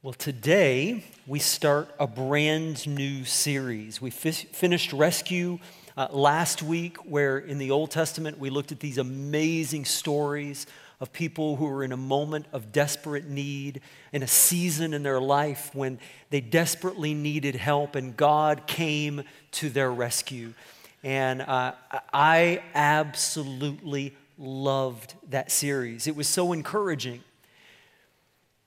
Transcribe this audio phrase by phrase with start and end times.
[0.00, 4.00] Well, today we start a brand new series.
[4.00, 5.58] We fi- finished Rescue
[5.96, 10.68] uh, last week, where in the Old Testament we looked at these amazing stories
[11.00, 13.80] of people who were in a moment of desperate need,
[14.12, 15.98] in a season in their life when
[16.30, 20.54] they desperately needed help, and God came to their rescue.
[21.02, 21.72] And uh,
[22.12, 26.06] I absolutely loved that series.
[26.06, 27.24] It was so encouraging.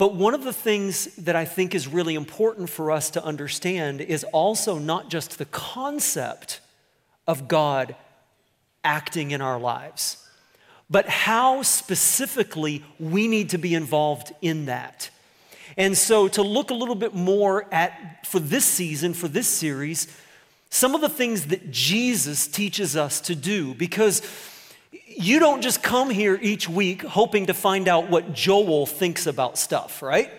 [0.02, 4.02] But one of the things that I think is really important for us to understand
[4.02, 6.60] is also not just the concept
[7.28, 7.96] of God
[8.84, 10.28] acting in our lives,
[10.90, 15.12] but how specifically we need to be involved in that.
[15.78, 20.08] And so, to look a little bit more at, for this season, for this series,
[20.72, 24.24] some of the things that Jesus teaches us to do, because
[25.18, 29.58] you don't just come here each week hoping to find out what Joel thinks about
[29.58, 30.30] stuff, right?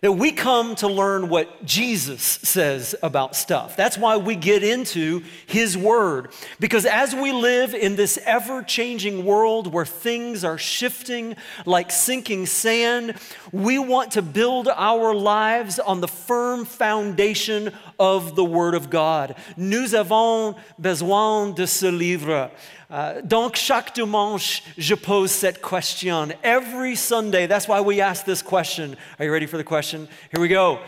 [0.00, 3.74] That we come to learn what Jesus says about stuff.
[3.74, 6.30] That's why we get into His Word.
[6.60, 12.44] Because as we live in this ever changing world where things are shifting like sinking
[12.44, 13.14] sand,
[13.50, 19.34] we want to build our lives on the firm foundation of the Word of God.
[19.56, 22.50] Nous avons besoin de ce livre.
[22.90, 26.32] Uh, donc, chaque dimanche, je pose cette question.
[26.42, 28.96] Every Sunday, that's why we ask this question.
[29.18, 30.08] Are you ready for the question?
[30.30, 30.78] Here we go.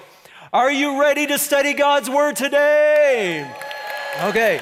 [0.52, 3.50] Are you ready to study God's Word today?
[4.24, 4.60] Okay.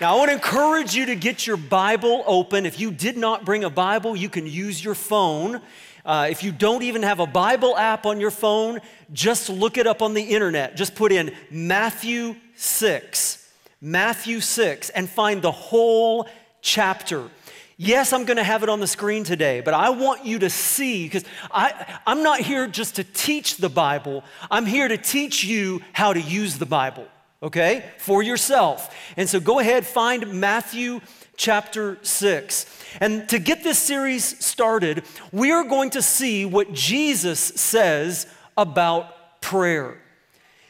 [0.00, 2.66] Now, I want to encourage you to get your Bible open.
[2.66, 5.60] If you did not bring a Bible, you can use your phone.
[6.04, 8.80] Uh, if you don't even have a Bible app on your phone,
[9.12, 10.76] just look it up on the internet.
[10.76, 13.40] Just put in Matthew 6.
[13.80, 16.28] Matthew 6 and find the whole
[16.60, 17.30] chapter.
[17.76, 20.50] Yes, I'm going to have it on the screen today, but I want you to
[20.50, 24.22] see because I'm not here just to teach the Bible.
[24.50, 27.06] I'm here to teach you how to use the Bible,
[27.42, 28.94] okay, for yourself.
[29.16, 31.00] And so go ahead, find Matthew
[31.36, 32.66] chapter 6.
[33.00, 39.40] And to get this series started, we are going to see what Jesus says about
[39.40, 40.00] prayer.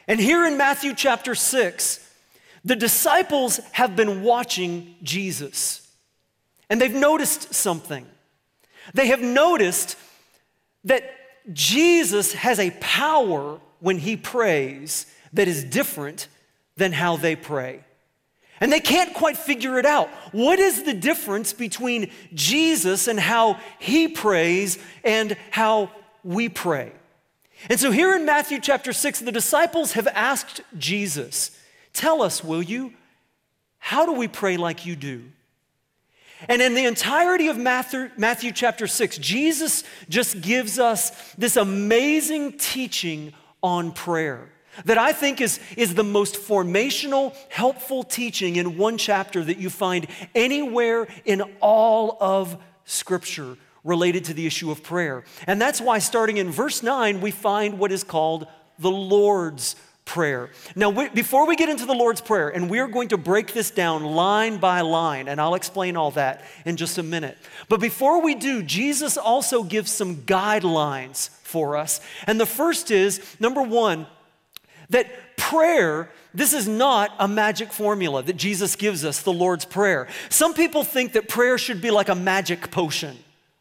[0.09, 2.01] And here in Matthew chapter 6,
[2.65, 5.87] the disciples have been watching Jesus,
[6.71, 8.07] and they've noticed something.
[8.95, 9.97] They have noticed
[10.85, 11.05] that
[11.53, 16.29] Jesus has a power when he prays that is different
[16.77, 17.84] than how they pray.
[18.65, 20.09] And they can't quite figure it out.
[20.33, 25.91] What is the difference between Jesus and how he prays and how
[26.23, 26.93] we pray?
[27.69, 31.51] And so here in Matthew chapter 6, the disciples have asked Jesus,
[31.93, 32.95] Tell us, will you,
[33.81, 35.25] how do we pray like you do?
[36.49, 42.57] And in the entirety of Matthew, Matthew chapter 6, Jesus just gives us this amazing
[42.57, 44.49] teaching on prayer
[44.85, 49.71] that I think is, is the most formational, helpful teaching in one chapter that you
[49.71, 55.25] find anywhere in all of Scripture related to the issue of prayer.
[55.47, 58.47] And that's why, starting in verse 9, we find what is called
[58.79, 60.51] the Lord's prayer.
[60.75, 63.71] Now, we, before we get into the Lord's Prayer, and we're going to break this
[63.71, 67.39] down line by line, and I'll explain all that in just a minute.
[67.69, 72.01] But before we do, Jesus also gives some guidelines for us.
[72.27, 74.07] And the first is number one,
[74.91, 80.09] that prayer, this is not a magic formula that Jesus gives us, the Lord's Prayer.
[80.29, 83.17] Some people think that prayer should be like a magic potion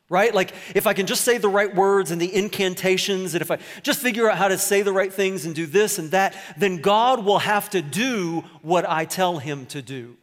[0.10, 0.36] right?
[0.36, 3.58] Like if I can just say the right words and the incantations, and if I
[3.82, 6.78] just figure out how to say the right things and do this and that, then
[6.78, 10.16] God will have to do what I tell him to do.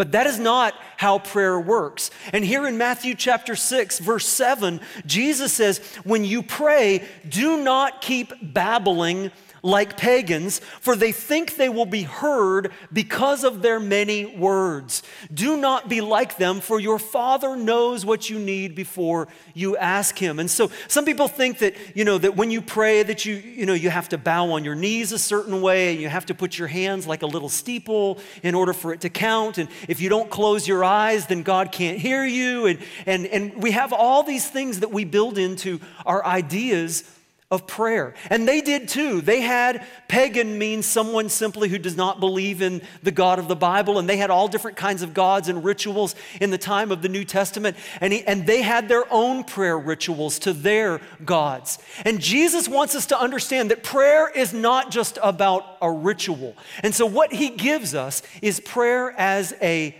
[0.00, 2.10] But that is not how prayer works.
[2.32, 8.00] And here in Matthew chapter 6, verse 7, Jesus says, When you pray, do not
[8.00, 9.30] keep babbling
[9.62, 15.02] like pagans, for they think they will be heard because of their many words.
[15.32, 20.18] Do not be like them, for your Father knows what you need before you ask
[20.18, 20.38] him.
[20.38, 23.66] And so some people think that, you know, that when you pray that you, you
[23.66, 26.34] know, you have to bow on your knees a certain way and you have to
[26.34, 29.58] put your hands like a little steeple in order for it to count.
[29.58, 32.66] And if you don't close your eyes, then God can't hear you.
[32.66, 37.02] And, and, and we have all these things that we build into our ideas
[37.50, 38.14] of prayer.
[38.28, 39.20] And they did too.
[39.20, 43.56] They had pagan means someone simply who does not believe in the God of the
[43.56, 47.02] Bible, and they had all different kinds of gods and rituals in the time of
[47.02, 51.80] the New Testament, and, he, and they had their own prayer rituals to their gods.
[52.04, 56.56] And Jesus wants us to understand that prayer is not just about a ritual.
[56.84, 59.96] And so, what he gives us is prayer as a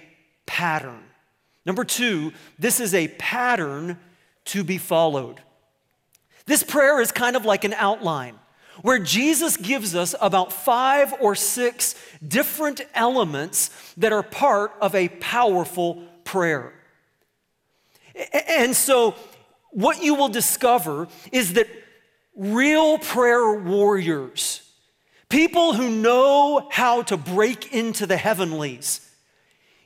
[0.46, 1.02] pattern.
[1.66, 3.98] Number two, this is a pattern
[4.46, 5.40] to be followed.
[6.50, 8.36] This prayer is kind of like an outline
[8.82, 11.94] where Jesus gives us about five or six
[12.26, 16.72] different elements that are part of a powerful prayer.
[18.48, 19.14] And so,
[19.70, 21.68] what you will discover is that
[22.34, 24.68] real prayer warriors,
[25.28, 29.08] people who know how to break into the heavenlies,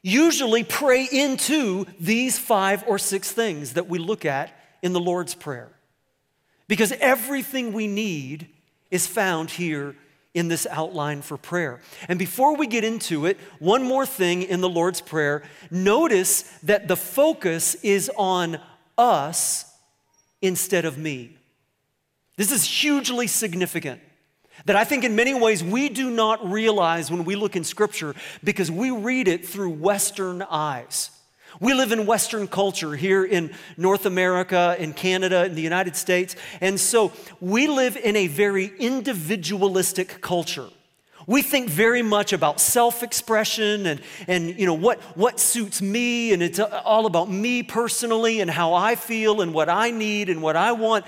[0.00, 4.50] usually pray into these five or six things that we look at
[4.80, 5.73] in the Lord's Prayer.
[6.68, 8.48] Because everything we need
[8.90, 9.94] is found here
[10.34, 11.80] in this outline for prayer.
[12.08, 15.42] And before we get into it, one more thing in the Lord's Prayer.
[15.70, 18.58] Notice that the focus is on
[18.98, 19.72] us
[20.42, 21.36] instead of me.
[22.36, 24.00] This is hugely significant.
[24.66, 28.14] That I think in many ways we do not realize when we look in Scripture
[28.42, 31.10] because we read it through Western eyes.
[31.60, 36.34] We live in Western culture here in North America, in Canada, in the United States.
[36.60, 40.68] And so we live in a very individualistic culture.
[41.26, 46.42] We think very much about self-expression and, and you know, what, what suits me, and
[46.42, 50.56] it's all about me personally and how I feel and what I need and what
[50.56, 51.06] I want.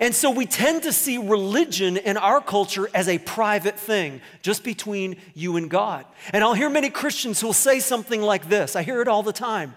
[0.00, 4.64] And so we tend to see religion in our culture as a private thing, just
[4.64, 6.06] between you and God.
[6.32, 9.22] And I'll hear many Christians who will say something like this I hear it all
[9.22, 9.74] the time.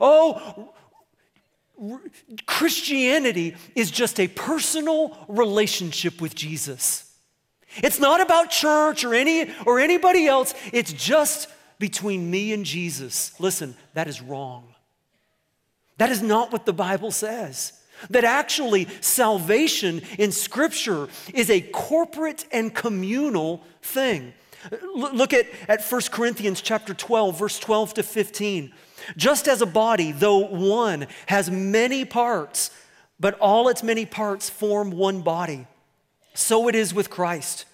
[0.00, 0.72] Oh,
[2.46, 7.02] Christianity is just a personal relationship with Jesus.
[7.78, 10.54] It's not about church or any or anybody else.
[10.72, 11.48] It's just
[11.78, 13.38] between me and Jesus.
[13.40, 14.74] Listen, that is wrong.
[15.98, 17.72] That is not what the Bible says.
[18.10, 24.32] That actually salvation in Scripture is a corporate and communal thing.
[24.94, 28.72] Look at, at 1 Corinthians chapter 12, verse 12 to 15.
[29.16, 32.70] Just as a body, though one, has many parts,
[33.20, 35.66] but all its many parts form one body,
[36.34, 37.64] so it is with Christ.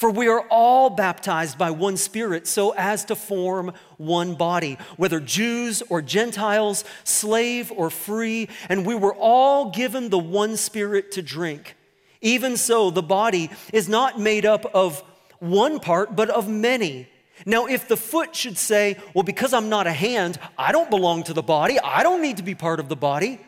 [0.00, 5.20] For we are all baptized by one Spirit so as to form one body, whether
[5.20, 11.22] Jews or Gentiles, slave or free, and we were all given the one Spirit to
[11.22, 11.76] drink.
[12.22, 15.02] Even so, the body is not made up of
[15.38, 17.06] one part, but of many.
[17.44, 21.24] Now, if the foot should say, Well, because I'm not a hand, I don't belong
[21.24, 23.38] to the body, I don't need to be part of the body,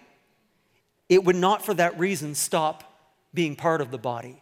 [1.09, 2.85] it would not for that reason stop
[3.33, 4.42] being part of the body.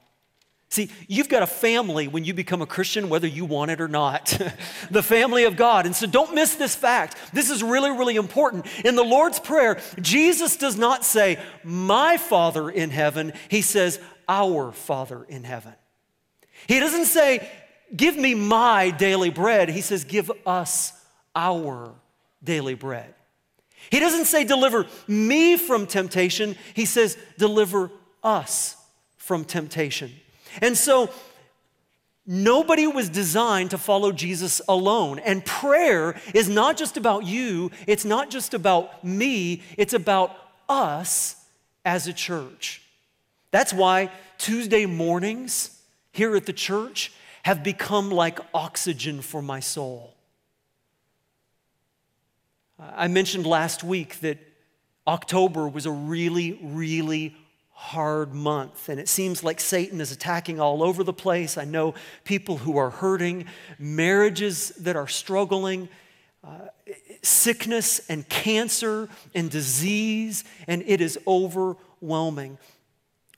[0.70, 3.88] See, you've got a family when you become a Christian, whether you want it or
[3.88, 4.40] not.
[4.90, 5.84] the family of God.
[5.84, 7.16] And so don't miss this fact.
[7.32, 8.66] This is really, really important.
[8.84, 13.32] In the Lord's Prayer, Jesus does not say, My Father in heaven.
[13.48, 15.74] He says, Our Father in heaven.
[16.68, 17.48] He doesn't say,
[17.96, 19.70] Give me my daily bread.
[19.70, 20.92] He says, Give us
[21.34, 21.92] our
[22.44, 23.12] daily bread.
[23.90, 26.54] He doesn't say, Deliver me from temptation.
[26.74, 27.90] He says, Deliver
[28.22, 28.76] us
[29.16, 30.12] from temptation.
[30.60, 31.10] And so,
[32.32, 35.18] Nobody was designed to follow Jesus alone.
[35.18, 40.36] And prayer is not just about you, it's not just about me, it's about
[40.68, 41.34] us
[41.84, 42.82] as a church.
[43.50, 45.76] That's why Tuesday mornings
[46.12, 47.12] here at the church
[47.42, 50.14] have become like oxygen for my soul.
[52.78, 54.38] I mentioned last week that
[55.06, 57.34] October was a really, really
[57.80, 61.56] hard month, and it seems like Satan is attacking all over the place.
[61.56, 61.94] I know
[62.24, 63.46] people who are hurting,
[63.78, 65.88] marriages that are struggling,
[66.44, 66.68] uh,
[67.22, 72.58] sickness and cancer and disease, and it is overwhelming.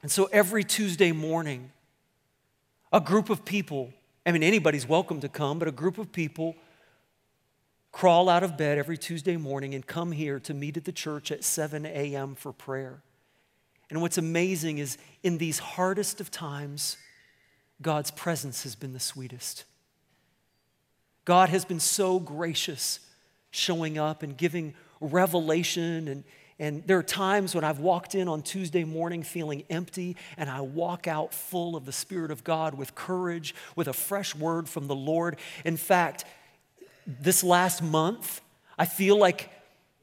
[0.02, 1.70] And so every Tuesday morning,
[2.92, 3.92] a group of people,
[4.26, 6.56] I mean, anybody's welcome to come, but a group of people
[7.92, 11.30] crawl out of bed every Tuesday morning and come here to meet at the church
[11.30, 12.34] at 7 a.m.
[12.34, 13.02] for prayer.
[13.92, 16.96] And what's amazing is in these hardest of times,
[17.82, 19.64] God's presence has been the sweetest.
[21.26, 23.00] God has been so gracious
[23.50, 24.72] showing up and giving
[25.02, 26.08] revelation.
[26.08, 26.24] And,
[26.58, 30.62] and there are times when I've walked in on Tuesday morning feeling empty, and I
[30.62, 34.86] walk out full of the Spirit of God with courage, with a fresh word from
[34.86, 35.36] the Lord.
[35.66, 36.24] In fact,
[37.06, 38.40] this last month,
[38.78, 39.50] I feel like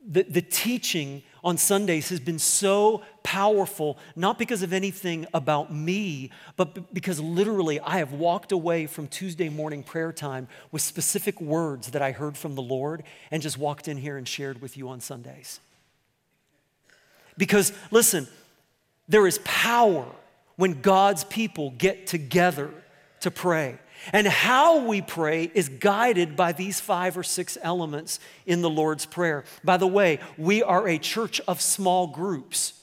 [0.05, 6.31] the, the teaching on Sundays has been so powerful, not because of anything about me,
[6.55, 11.91] but because literally I have walked away from Tuesday morning prayer time with specific words
[11.91, 14.89] that I heard from the Lord and just walked in here and shared with you
[14.89, 15.59] on Sundays.
[17.37, 18.27] Because listen,
[19.07, 20.05] there is power
[20.55, 22.69] when God's people get together
[23.21, 23.79] to pray.
[24.13, 29.05] And how we pray is guided by these five or six elements in the Lord's
[29.05, 29.43] Prayer.
[29.63, 32.73] By the way, we are a church of small groups.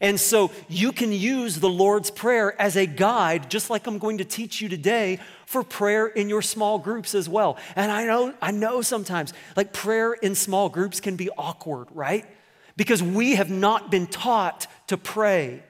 [0.00, 4.18] And so you can use the Lord's Prayer as a guide, just like I'm going
[4.18, 7.56] to teach you today, for prayer in your small groups as well.
[7.76, 12.24] And I know, I know sometimes, like prayer in small groups can be awkward, right?
[12.76, 15.62] Because we have not been taught to pray.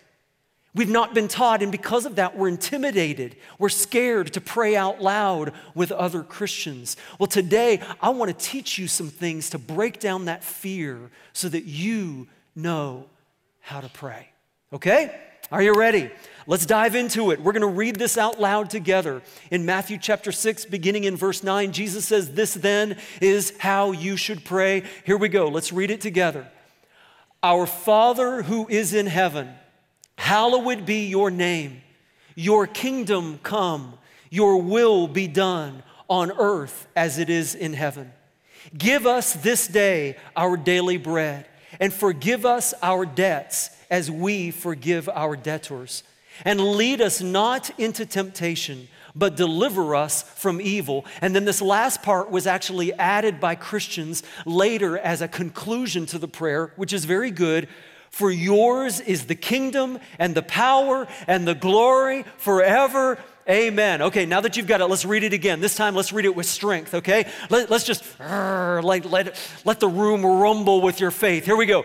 [0.75, 3.37] We've not been taught, and because of that, we're intimidated.
[3.61, 6.97] We're scared to pray out loud with other Christians.
[7.19, 10.99] Well, today, I want to teach you some things to break down that fear
[11.33, 12.27] so that you
[12.57, 13.07] know
[13.61, 14.31] how to pray.
[14.73, 15.17] Okay?
[15.53, 16.11] Are you ready?
[16.49, 17.41] Let's dive into it.
[17.41, 19.23] We're going to read this out loud together.
[19.53, 24.17] In Matthew chapter 6, beginning in verse 9, Jesus says, This then is how you
[24.17, 24.83] should pray.
[25.05, 25.49] Here we go.
[25.49, 26.49] Let's read it together.
[27.45, 29.55] Our Father who is in heaven,
[30.17, 31.83] hallowed be your name.
[32.35, 33.95] Your kingdom come,
[34.31, 38.13] your will be done on earth as it is in heaven.
[38.77, 41.47] Give us this day our daily bread
[41.81, 46.03] and forgive us our debts as we forgive our debtors.
[46.45, 51.05] And lead us not into temptation, but deliver us from evil.
[51.21, 56.19] And then this last part was actually added by Christians later as a conclusion to
[56.19, 57.69] the prayer, which is very good.
[58.15, 64.01] For yours is the kingdom and the power and the glory forever Amen.
[64.01, 65.61] Okay, now that you've got it, let's read it again.
[65.61, 67.29] This time, let's read it with strength, okay?
[67.51, 71.45] Let, us just like, let, let the room rumble with your faith.
[71.45, 71.85] Here we go.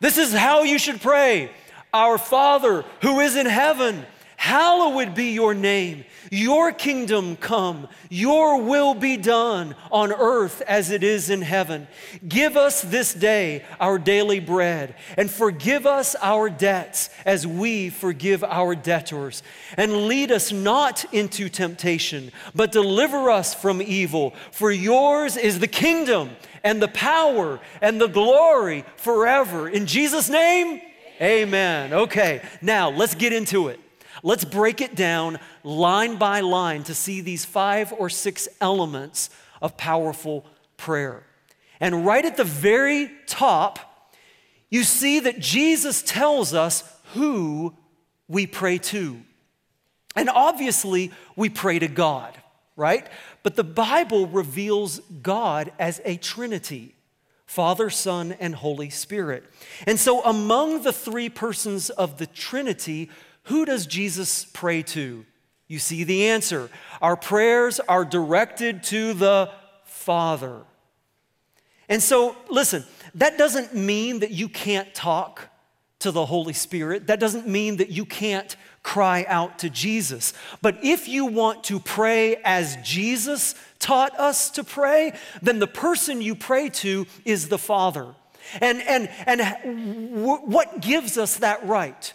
[0.00, 1.50] This is how you should pray
[1.92, 4.06] Our Father who is in heaven
[4.42, 6.04] Hallowed be your name.
[6.34, 7.88] Your kingdom come.
[8.08, 11.86] Your will be done on earth as it is in heaven.
[12.26, 18.42] Give us this day our daily bread and forgive us our debts as we forgive
[18.44, 19.42] our debtors.
[19.76, 24.32] And lead us not into temptation, but deliver us from evil.
[24.52, 26.30] For yours is the kingdom
[26.64, 29.68] and the power and the glory forever.
[29.68, 30.80] In Jesus' name,
[31.20, 31.92] amen.
[31.92, 33.78] Okay, now let's get into it.
[34.22, 39.76] Let's break it down line by line to see these five or six elements of
[39.76, 41.24] powerful prayer.
[41.80, 43.80] And right at the very top,
[44.70, 47.74] you see that Jesus tells us who
[48.28, 49.20] we pray to.
[50.14, 52.38] And obviously, we pray to God,
[52.76, 53.06] right?
[53.42, 56.94] But the Bible reveals God as a Trinity
[57.44, 59.44] Father, Son, and Holy Spirit.
[59.86, 63.10] And so, among the three persons of the Trinity,
[63.44, 65.24] who does Jesus pray to?
[65.68, 66.70] You see the answer.
[67.00, 69.50] Our prayers are directed to the
[69.84, 70.62] Father.
[71.88, 72.84] And so, listen,
[73.14, 75.48] that doesn't mean that you can't talk
[76.00, 77.06] to the Holy Spirit.
[77.06, 80.32] That doesn't mean that you can't cry out to Jesus.
[80.60, 86.20] But if you want to pray as Jesus taught us to pray, then the person
[86.20, 88.14] you pray to is the Father.
[88.60, 92.12] And, and, and what gives us that right?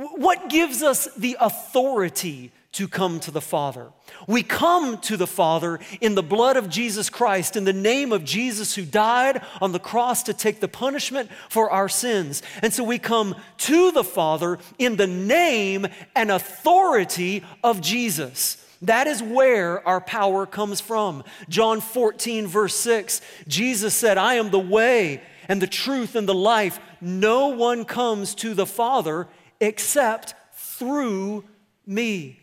[0.00, 3.88] What gives us the authority to come to the Father?
[4.26, 8.24] We come to the Father in the blood of Jesus Christ, in the name of
[8.24, 12.42] Jesus who died on the cross to take the punishment for our sins.
[12.62, 18.56] And so we come to the Father in the name and authority of Jesus.
[18.80, 21.24] That is where our power comes from.
[21.50, 26.34] John 14, verse 6, Jesus said, I am the way and the truth and the
[26.34, 26.80] life.
[27.02, 29.28] No one comes to the Father
[29.60, 31.44] except through
[31.86, 32.38] me.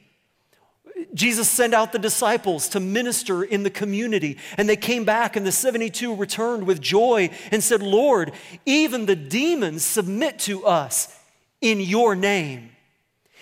[1.13, 5.45] Jesus sent out the disciples to minister in the community, and they came back, and
[5.45, 8.31] the 72 returned with joy and said, Lord,
[8.65, 11.15] even the demons submit to us
[11.62, 12.71] in your name.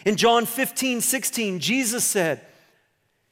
[0.06, 2.42] In John 15, 16, Jesus said,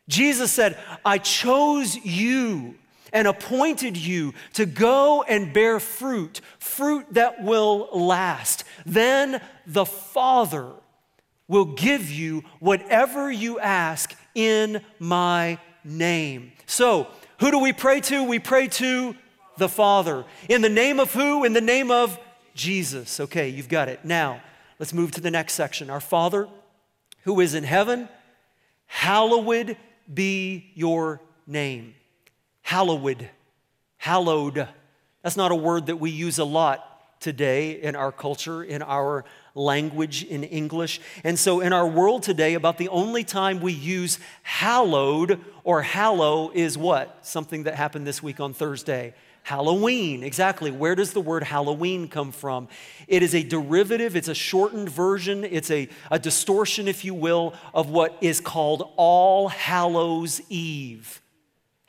[0.07, 2.75] Jesus said, I chose you
[3.13, 8.63] and appointed you to go and bear fruit, fruit that will last.
[8.85, 10.71] Then the Father
[11.47, 16.51] will give you whatever you ask in my name.
[16.65, 17.07] So,
[17.39, 18.23] who do we pray to?
[18.23, 19.15] We pray to
[19.57, 20.25] the Father.
[20.49, 21.43] In the name of who?
[21.43, 22.17] In the name of
[22.55, 23.19] Jesus.
[23.19, 24.03] Okay, you've got it.
[24.03, 24.41] Now,
[24.79, 25.89] let's move to the next section.
[25.89, 26.47] Our Father
[27.23, 28.09] who is in heaven,
[28.85, 29.77] hallowed
[30.11, 31.95] be your name
[32.63, 33.29] hallowed.
[33.97, 34.67] Hallowed.
[35.21, 36.89] That's not a word that we use a lot
[37.23, 39.23] today in our culture, in our
[39.55, 40.99] language, in English.
[41.23, 46.51] And so, in our world today, about the only time we use hallowed or hallow
[46.53, 47.25] is what?
[47.25, 49.13] Something that happened this week on Thursday.
[49.43, 50.71] Halloween, exactly.
[50.71, 52.69] Where does the word Halloween come from?
[53.07, 57.53] It is a derivative, it's a shortened version, it's a, a distortion, if you will,
[57.73, 61.21] of what is called All Hallows Eve.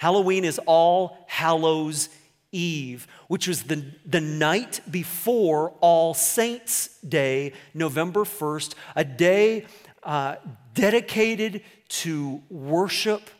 [0.05, 2.11] Halloween is All Hallows
[2.53, 9.65] Eve, which was the, the night before All Saints' Day, November 1st, a day
[10.03, 10.37] uh,
[10.75, 13.31] dedicated to worship,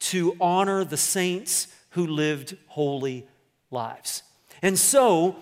[0.00, 3.26] to honor the saints who lived holy
[3.70, 4.24] lives.
[4.60, 5.36] And so,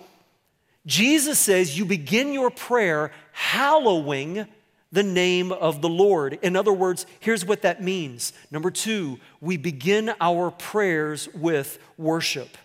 [0.85, 4.47] Jesus says you begin your prayer hallowing
[4.91, 6.37] the name of the Lord.
[6.41, 8.33] In other words, here's what that means.
[8.51, 12.57] Number two, we begin our prayers with worship.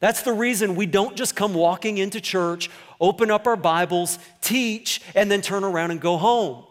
[0.00, 5.00] That's the reason we don't just come walking into church, open up our Bibles, teach,
[5.14, 6.64] and then turn around and go home.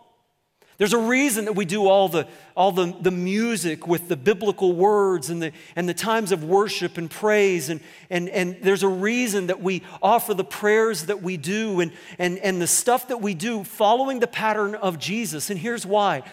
[0.77, 4.73] There's a reason that we do all the, all the, the music with the biblical
[4.73, 7.69] words and the, and the times of worship and praise.
[7.69, 11.91] And, and, and there's a reason that we offer the prayers that we do and,
[12.17, 15.49] and, and the stuff that we do following the pattern of Jesus.
[15.49, 16.23] And here's why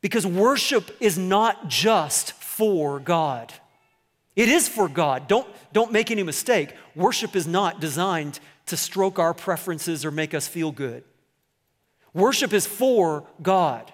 [0.00, 3.52] because worship is not just for God.
[4.36, 5.26] It is for God.
[5.26, 6.72] Don't, don't make any mistake.
[6.94, 11.02] Worship is not designed to stroke our preferences or make us feel good.
[12.14, 13.92] Worship is for God,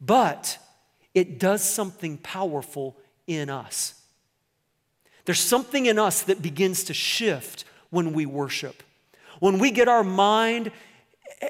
[0.00, 0.58] but
[1.14, 2.96] it does something powerful
[3.26, 3.94] in us.
[5.24, 8.82] There's something in us that begins to shift when we worship.
[9.38, 10.72] When we get our mind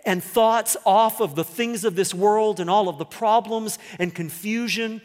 [0.05, 4.15] and thoughts off of the things of this world and all of the problems and
[4.15, 5.01] confusion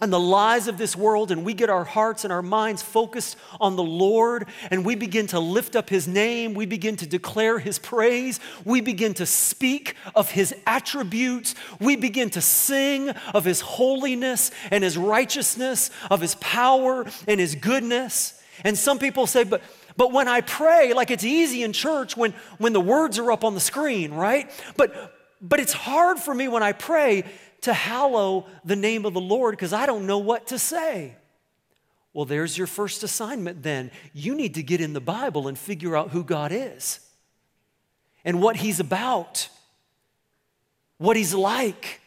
[0.00, 3.36] and the lies of this world, and we get our hearts and our minds focused
[3.60, 7.58] on the Lord, and we begin to lift up His name, we begin to declare
[7.58, 13.62] His praise, we begin to speak of His attributes, we begin to sing of His
[13.62, 18.38] holiness and His righteousness, of His power and His goodness.
[18.64, 19.62] And some people say, but
[19.96, 23.44] but when I pray, like it's easy in church when, when the words are up
[23.44, 24.50] on the screen, right?
[24.76, 27.24] But but it's hard for me when I pray
[27.62, 31.16] to hallow the name of the Lord because I don't know what to say.
[32.12, 33.90] Well, there's your first assignment then.
[34.14, 37.00] You need to get in the Bible and figure out who God is
[38.24, 39.48] and what He's about,
[40.98, 42.00] what He's like.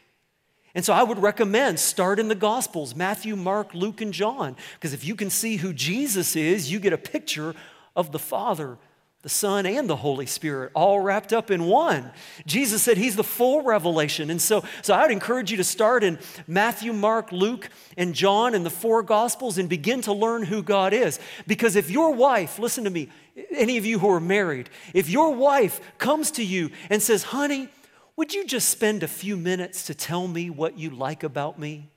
[0.74, 4.56] And so I would recommend start in the Gospels Matthew, Mark, Luke, and John.
[4.74, 7.54] Because if you can see who Jesus is, you get a picture
[7.96, 8.78] of the Father
[9.22, 12.12] the Son and the Holy Spirit all wrapped up in one.
[12.46, 14.30] Jesus said he's the full revelation.
[14.30, 18.56] And so, so I would encourage you to start in Matthew, Mark, Luke, and John
[18.56, 21.20] and the four Gospels and begin to learn who God is.
[21.48, 23.10] Because if your wife, listen to me,
[23.52, 27.68] any of you who are married, if your wife comes to you and says, honey,
[28.16, 31.90] would you just spend a few minutes to tell me what you like about me?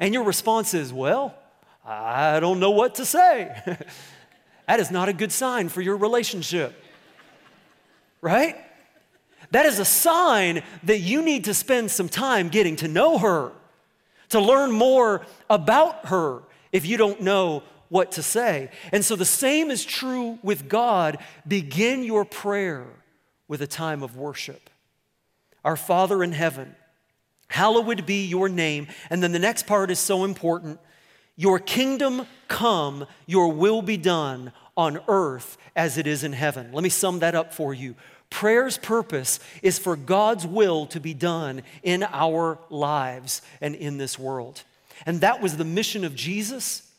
[0.00, 1.36] And your response is, well,
[1.84, 3.54] I don't know what to say.
[4.66, 6.74] That is not a good sign for your relationship,
[8.20, 8.56] right?
[9.50, 13.52] That is a sign that you need to spend some time getting to know her,
[14.30, 18.70] to learn more about her if you don't know what to say.
[18.90, 21.18] And so the same is true with God.
[21.46, 22.86] Begin your prayer
[23.46, 24.70] with a time of worship.
[25.64, 26.74] Our Father in heaven,
[27.48, 28.88] hallowed be your name.
[29.10, 30.80] And then the next part is so important
[31.36, 36.70] your kingdom come, your will be done on earth as it is in heaven.
[36.72, 37.94] Let me sum that up for you.
[38.30, 44.18] Prayer's purpose is for God's will to be done in our lives and in this
[44.18, 44.62] world.
[45.06, 46.90] And that was the mission of Jesus,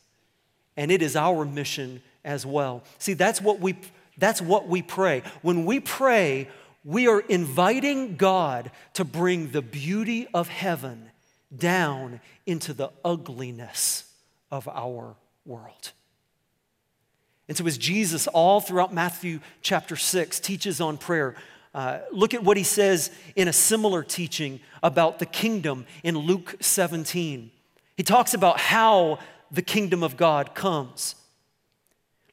[0.76, 2.82] and it is our mission as well.
[2.98, 3.76] See, that's what we
[4.18, 5.22] that's what we pray.
[5.42, 6.48] When we pray,
[6.84, 11.10] we are inviting God to bring the beauty of heaven
[11.54, 14.06] down into the ugliness
[14.50, 15.92] of our world.
[17.48, 21.36] And so, as Jesus, all throughout Matthew chapter 6, teaches on prayer,
[21.74, 26.56] uh, look at what he says in a similar teaching about the kingdom in Luke
[26.60, 27.50] 17.
[27.96, 29.18] He talks about how
[29.50, 31.14] the kingdom of God comes.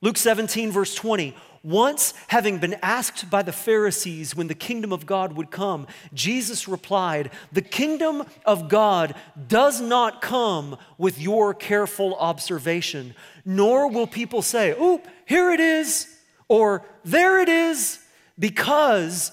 [0.02, 5.06] Luke 17, verse 20 once, having been asked by the Pharisees when the kingdom of
[5.06, 9.16] God would come, Jesus replied, The kingdom of God
[9.48, 16.14] does not come with your careful observation, nor will people say, Oh, here it is,
[16.50, 18.00] or there it is,
[18.38, 19.32] because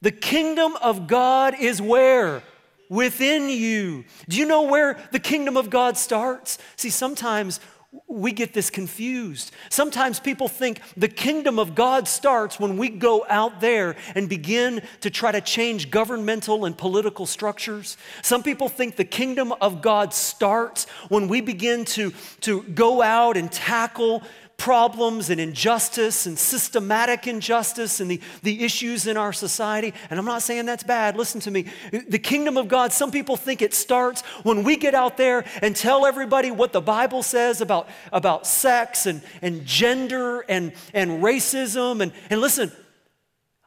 [0.00, 2.44] the kingdom of God is where?
[2.88, 4.04] Within you.
[4.28, 6.58] Do you know where the kingdom of God starts?
[6.76, 7.58] See, sometimes
[8.06, 9.52] we get this confused.
[9.70, 14.82] Sometimes people think the kingdom of God starts when we go out there and begin
[15.00, 17.96] to try to change governmental and political structures.
[18.22, 23.36] Some people think the kingdom of God starts when we begin to, to go out
[23.36, 24.22] and tackle
[24.56, 29.92] problems and injustice and systematic injustice and the, the issues in our society.
[30.10, 31.16] And I'm not saying that's bad.
[31.16, 31.66] Listen to me.
[32.08, 35.74] The kingdom of God, some people think it starts when we get out there and
[35.74, 42.00] tell everybody what the Bible says about, about sex and, and gender and, and racism.
[42.00, 42.70] And, and listen,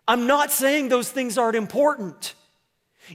[0.07, 2.33] I'm not saying those things aren't important.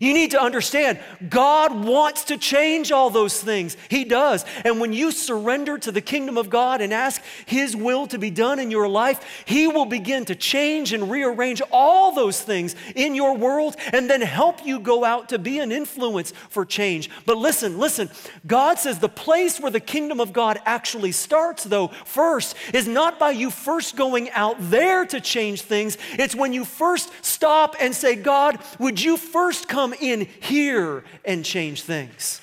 [0.01, 3.77] You need to understand, God wants to change all those things.
[3.91, 4.45] He does.
[4.65, 8.31] And when you surrender to the kingdom of God and ask His will to be
[8.31, 13.15] done in your life, He will begin to change and rearrange all those things in
[13.15, 17.11] your world and then help you go out to be an influence for change.
[17.27, 18.09] But listen, listen,
[18.47, 23.19] God says the place where the kingdom of God actually starts, though, first, is not
[23.19, 25.99] by you first going out there to change things.
[26.13, 29.82] It's when you first stop and say, God, would you first come?
[29.83, 32.41] Come in here and change things.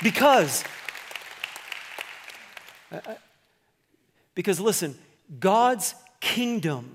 [0.00, 0.62] Because,
[2.92, 3.14] uh, uh,
[4.36, 4.96] because listen,
[5.40, 6.94] God's kingdom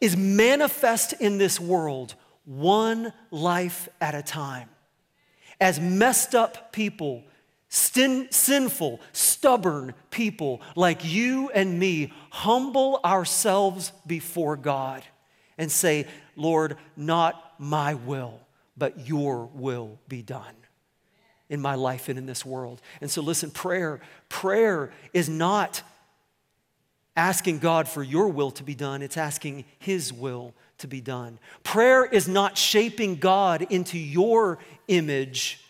[0.00, 4.68] is manifest in this world one life at a time.
[5.60, 7.22] As messed up people,
[7.68, 15.04] sin, sinful, stubborn people like you and me humble ourselves before God
[15.60, 18.40] and say, Lord, not my will,
[18.78, 20.54] but your will be done
[21.50, 22.80] in my life and in this world.
[23.02, 25.82] And so, listen, prayer, prayer is not
[27.14, 31.38] asking God for your will to be done, it's asking His will to be done.
[31.62, 35.62] Prayer is not shaping God into your image,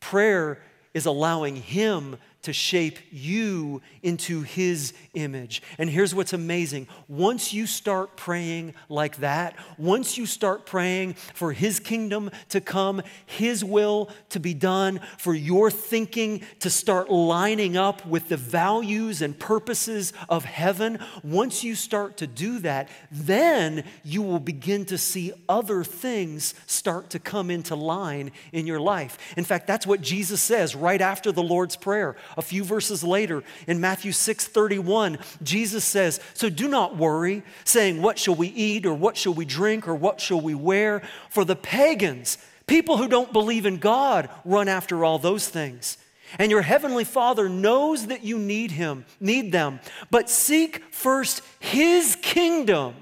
[0.00, 0.58] prayer
[0.94, 5.62] is allowing Him to shape you into His image.
[5.78, 11.52] And here's what's amazing once you start praying like that, once you start praying for
[11.52, 17.76] His kingdom to come, His will to be done, for your thinking to start lining
[17.76, 23.84] up with the values and purposes of heaven, once you start to do that, then
[24.04, 29.18] you will begin to see other things start to come into line in your life.
[29.36, 32.16] In fact, that's what Jesus says right after the Lord's Prayer.
[32.38, 38.00] A few verses later in Matthew 6 31, Jesus says, So do not worry, saying,
[38.00, 41.02] What shall we eat, or what shall we drink, or what shall we wear?
[41.30, 45.98] For the pagans, people who don't believe in God, run after all those things.
[46.38, 49.80] And your heavenly Father knows that you need him, need them.
[50.08, 52.94] But seek first his kingdom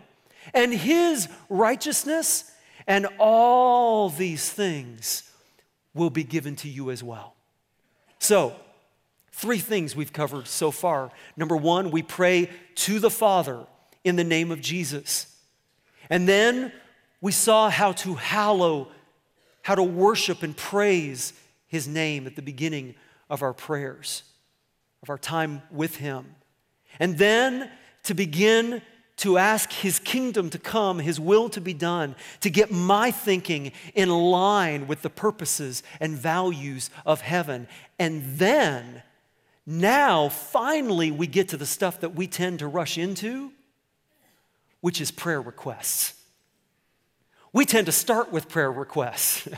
[0.55, 2.51] and his righteousness,
[2.87, 5.31] and all these things
[5.93, 7.35] will be given to you as well.
[8.19, 8.57] So,
[9.37, 11.11] Three things we've covered so far.
[11.37, 13.67] Number one, we pray to the Father
[14.03, 15.37] in the name of Jesus.
[16.09, 16.73] And then
[17.21, 18.89] we saw how to hallow,
[19.61, 21.35] how to worship and praise
[21.69, 22.95] His name at the beginning
[23.29, 24.23] of our prayers,
[25.03, 26.35] of our time with Him.
[26.99, 27.71] And then
[28.05, 28.81] to begin
[29.19, 33.73] to ask His kingdom to come, His will to be done, to get my thinking
[33.95, 37.69] in line with the purposes and values of heaven.
[37.99, 39.03] And then
[39.67, 43.51] now, finally, we get to the stuff that we tend to rush into,
[44.81, 46.15] which is prayer requests.
[47.53, 49.49] We tend to start with prayer requests.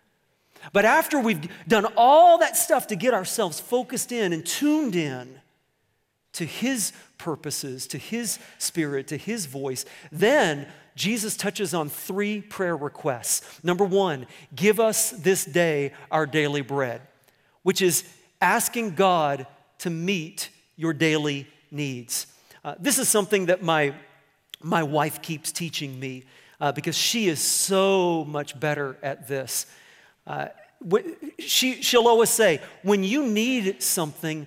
[0.72, 5.40] but after we've done all that stuff to get ourselves focused in and tuned in
[6.32, 12.76] to His purposes, to His spirit, to His voice, then Jesus touches on three prayer
[12.76, 13.62] requests.
[13.62, 17.02] Number one, give us this day our daily bread,
[17.62, 18.04] which is
[18.40, 19.46] asking God
[19.78, 22.26] to meet your daily needs.
[22.64, 23.94] Uh, this is something that my,
[24.62, 26.24] my wife keeps teaching me
[26.60, 29.66] uh, because she is so much better at this.
[30.26, 30.48] Uh,
[31.38, 34.46] she, she'll always say, when you need something,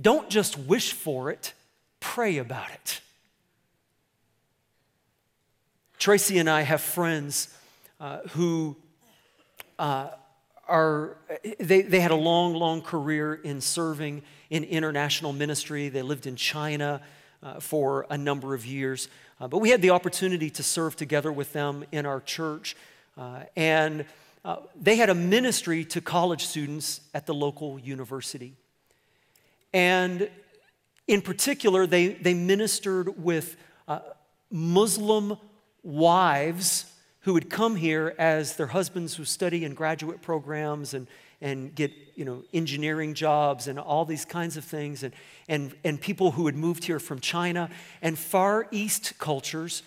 [0.00, 1.52] don't just wish for it,
[2.00, 3.00] pray about it.
[5.98, 7.56] Tracy and I have friends
[8.00, 8.76] uh, who
[9.78, 10.08] uh,
[10.68, 11.16] are,
[11.58, 15.88] they, they had a long, long career in serving in international ministry.
[15.88, 17.00] They lived in China
[17.42, 19.08] uh, for a number of years.
[19.40, 22.76] Uh, but we had the opportunity to serve together with them in our church.
[23.16, 24.04] Uh, and
[24.44, 28.54] uh, they had a ministry to college students at the local university.
[29.72, 30.28] And
[31.06, 33.56] in particular, they, they ministered with
[33.88, 34.00] uh,
[34.50, 35.36] Muslim
[35.82, 36.86] wives
[37.24, 41.06] who would come here as their husbands who study in graduate programs and,
[41.40, 45.14] and get you know, engineering jobs and all these kinds of things, and,
[45.48, 47.70] and, and people who had moved here from China
[48.02, 49.82] and Far East cultures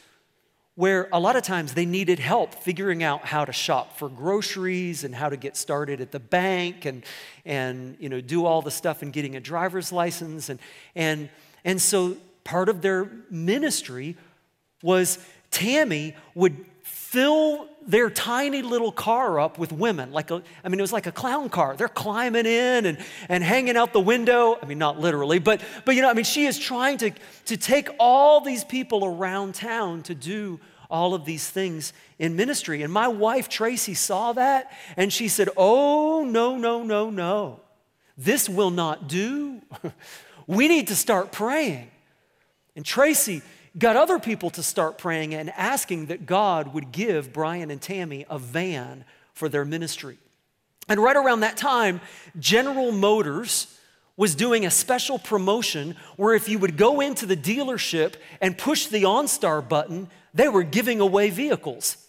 [0.73, 5.04] where a lot of times they needed help figuring out how to shop for groceries
[5.04, 7.04] and how to get started at the bank and,
[7.45, 10.50] and you know, do all the stuff and getting a driver's license.
[10.50, 10.60] And,
[10.95, 11.30] and,
[11.65, 14.15] and so part of their ministry
[14.84, 15.17] was
[15.50, 16.63] Tammy would
[17.17, 20.12] fill their tiny little car up with women.
[20.12, 21.75] Like a, I mean, it was like a clown car.
[21.75, 24.60] They're climbing in and, and hanging out the window.
[24.62, 27.12] I mean, not literally, but, but you know, I mean, she is trying to,
[27.45, 30.60] to take all these people around town to do
[30.91, 32.84] all of these things in ministry.
[32.84, 37.62] And my wife, Tracy, saw that and she said, Oh, no, no, no, no.
[38.15, 39.60] This will not do.
[40.45, 41.89] we need to start praying.
[42.75, 43.41] And Tracy,
[43.77, 48.25] got other people to start praying and asking that God would give Brian and Tammy
[48.29, 50.17] a van for their ministry.
[50.89, 52.01] And right around that time,
[52.39, 53.77] General Motors
[54.15, 58.87] was doing a special promotion where if you would go into the dealership and push
[58.87, 62.07] the OnStar button, they were giving away vehicles.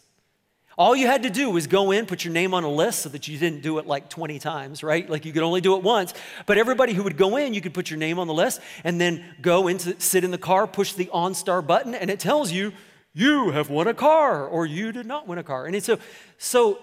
[0.78, 3.08] All you had to do was go in, put your name on a list so
[3.08, 5.10] that you didn't do it like 20 times, right?
[5.10, 6.14] Like you could only do it once.
[6.46, 9.00] But everybody who would go in, you could put your name on the list and
[9.00, 12.72] then go into sit in the car, push the OnStar button, and it tells you
[13.12, 15.66] you have won a car or you did not win a car.
[15.66, 15.98] And so,
[16.38, 16.78] so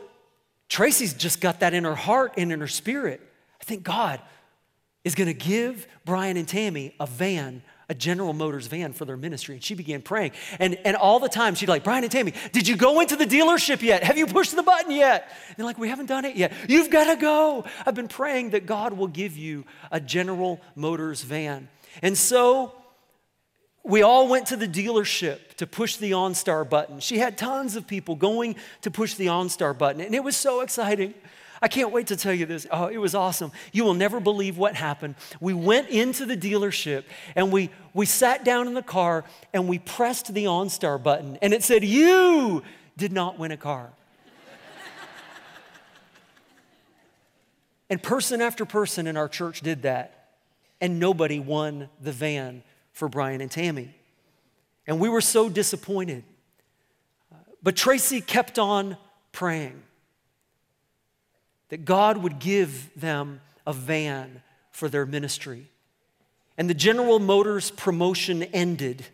[0.67, 3.21] Tracy's just got that in her heart and in her spirit.
[3.62, 4.19] I think God
[5.05, 9.17] is going to give Brian and Tammy a van a General Motors van for their
[9.17, 9.55] ministry.
[9.55, 10.31] And she began praying.
[10.59, 13.25] And, and all the time, she'd like, Brian and Tammy, did you go into the
[13.25, 14.03] dealership yet?
[14.03, 15.31] Have you pushed the button yet?
[15.47, 16.53] And they're like, we haven't done it yet.
[16.67, 17.65] You've got to go.
[17.85, 21.69] I've been praying that God will give you a General Motors van.
[22.01, 22.73] And so
[23.83, 26.99] we all went to the dealership to push the OnStar button.
[26.99, 30.01] She had tons of people going to push the OnStar button.
[30.01, 31.13] And it was so exciting.
[31.65, 32.67] I can't wait to tell you this.
[32.69, 33.51] Oh, it was awesome.
[33.71, 35.15] You will never believe what happened.
[35.39, 39.80] We went into the dealership and we, we sat down in the car and we
[39.80, 42.62] pressed the OnStar button and it said, You
[42.97, 43.89] did not win a car.
[47.89, 50.36] and person after person in our church did that.
[50.80, 52.62] And nobody won the van
[52.93, 53.95] for Brian and Tammy.
[54.86, 56.25] And we were so disappointed.
[57.63, 58.97] But Tracy kept on
[59.32, 59.82] praying
[61.69, 65.69] that God would give them a van for their ministry.
[66.58, 69.06] And the General Motors promotion ended.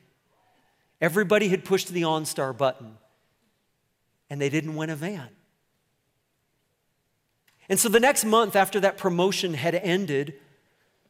[0.99, 2.97] Everybody had pushed the OnStar button,
[4.29, 5.29] and they didn't win a van.
[7.69, 10.33] And so the next month after that promotion had ended,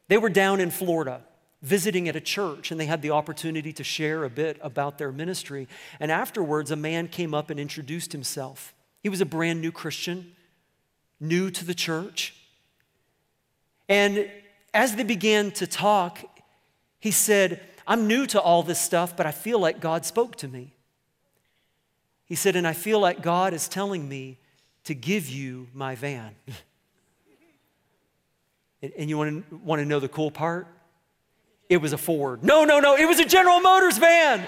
[0.08, 1.22] they were down in Florida
[1.62, 5.12] visiting at a church, and they had the opportunity to share a bit about their
[5.12, 5.68] ministry.
[6.00, 8.74] And afterwards, a man came up and introduced himself.
[9.04, 10.36] He was a brand new Christian
[11.22, 12.34] new to the church.
[13.88, 14.30] And
[14.74, 16.20] as they began to talk,
[17.00, 20.48] he said, I'm new to all this stuff, but I feel like God spoke to
[20.48, 20.74] me.
[22.26, 24.38] He said, and I feel like God is telling me
[24.86, 26.36] to give you my van.
[28.82, 30.68] and you want to, want to know the cool part?
[31.70, 32.44] It was a Ford.
[32.44, 34.48] No, no, no, it was a General Motors van.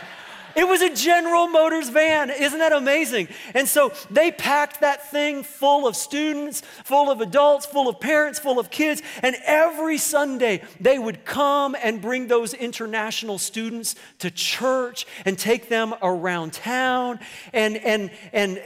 [0.56, 2.30] It was a General Motors van.
[2.30, 3.28] Isn't that amazing?
[3.54, 8.40] And so they packed that thing full of students, full of adults, full of parents,
[8.40, 9.02] full of kids.
[9.22, 15.70] And every Sunday they would come and bring those international students to church and take
[15.70, 17.20] them around town.
[17.52, 18.62] And, and, and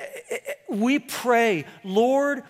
[0.69, 2.43] we pray, Lord,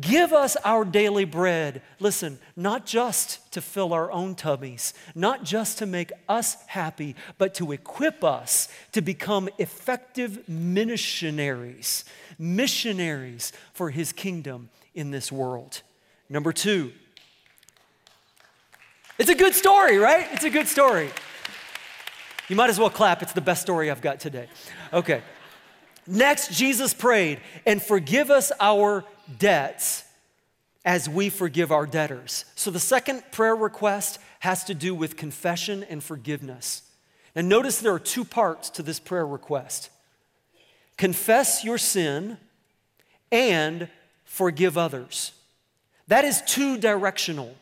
[0.00, 1.80] Give us our daily bread.
[2.00, 7.54] Listen, not just to fill our own tummies, not just to make us happy, but
[7.54, 12.04] to equip us to become effective missionaries,
[12.40, 15.82] missionaries for his kingdom in this world.
[16.28, 16.92] Number two,
[19.16, 20.26] it's a good story, right?
[20.32, 21.10] It's a good story.
[22.48, 23.22] You might as well clap.
[23.22, 24.48] It's the best story I've got today.
[24.92, 25.22] Okay.
[26.06, 29.04] Next, Jesus prayed, and forgive us our
[29.38, 30.04] debts
[30.84, 32.44] as we forgive our debtors.
[32.54, 36.82] So the second prayer request has to do with confession and forgiveness.
[37.34, 39.90] Now, notice there are two parts to this prayer request
[40.96, 42.38] confess your sin
[43.32, 43.88] and
[44.24, 45.32] forgive others.
[46.06, 47.54] That is two directional.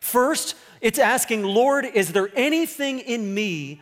[0.00, 3.80] First, it's asking, Lord, is there anything in me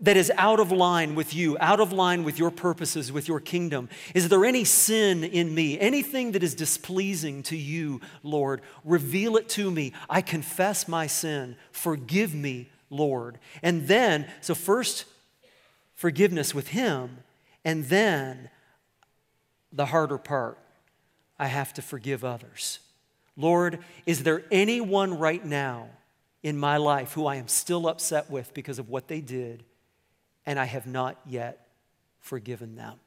[0.00, 3.40] that is out of line with you, out of line with your purposes, with your
[3.40, 3.88] kingdom?
[4.14, 8.60] Is there any sin in me, anything that is displeasing to you, Lord?
[8.84, 9.92] Reveal it to me.
[10.08, 11.56] I confess my sin.
[11.72, 13.38] Forgive me, Lord.
[13.62, 15.04] And then, so first,
[15.94, 17.18] forgiveness with Him,
[17.64, 18.50] and then
[19.72, 20.58] the harder part
[21.38, 22.78] I have to forgive others.
[23.36, 25.88] Lord, is there anyone right now
[26.42, 29.64] in my life who I am still upset with because of what they did?
[30.48, 31.68] And I have not yet
[32.20, 32.98] forgiven them.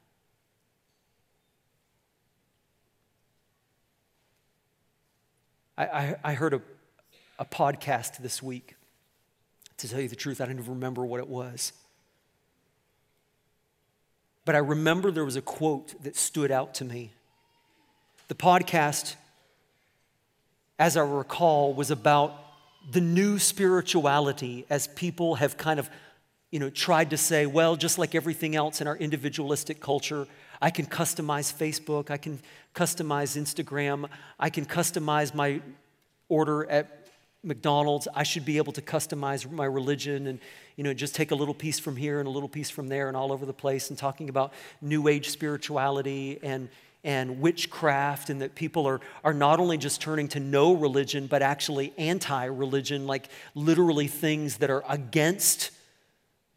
[5.76, 6.62] I, I, heard a,
[7.40, 8.76] a podcast this week.
[9.78, 11.72] To tell you the truth, I don't even remember what it was.
[14.44, 17.10] But I remember there was a quote that stood out to me.
[18.28, 19.16] The podcast,
[20.78, 22.36] as I recall, was about
[22.88, 25.90] the new spirituality as people have kind of
[26.52, 30.28] you know tried to say well just like everything else in our individualistic culture
[30.60, 32.38] i can customize facebook i can
[32.74, 35.60] customize instagram i can customize my
[36.28, 37.08] order at
[37.42, 40.38] mcdonald's i should be able to customize my religion and
[40.76, 43.08] you know just take a little piece from here and a little piece from there
[43.08, 46.68] and all over the place and talking about new age spirituality and
[47.04, 51.42] and witchcraft, and that people are, are not only just turning to no religion, but
[51.42, 55.72] actually anti religion, like literally things that are against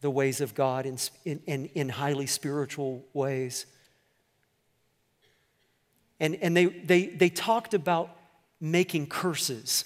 [0.01, 3.65] the ways of God in, in, in highly spiritual ways.
[6.19, 8.15] And, and they, they, they talked about
[8.61, 9.85] making curses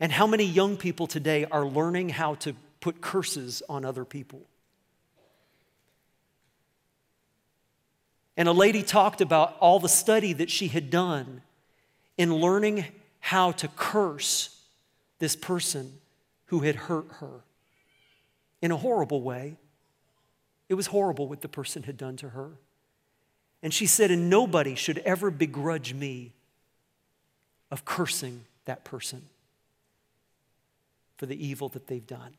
[0.00, 4.42] and how many young people today are learning how to put curses on other people.
[8.36, 11.42] And a lady talked about all the study that she had done
[12.16, 12.84] in learning
[13.18, 14.60] how to curse
[15.18, 15.92] this person
[16.46, 17.42] who had hurt her
[18.60, 19.56] in a horrible way.
[20.68, 22.50] It was horrible what the person had done to her.
[23.62, 26.34] And she said, And nobody should ever begrudge me
[27.70, 29.22] of cursing that person
[31.16, 32.36] for the evil that they've done.